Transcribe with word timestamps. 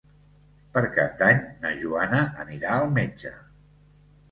Per 0.77 0.81
Cap 0.95 1.13
d'Any 1.19 1.43
na 1.67 1.75
Joana 1.83 2.23
anirà 2.47 2.73
al 2.79 2.91
metge. 2.99 3.37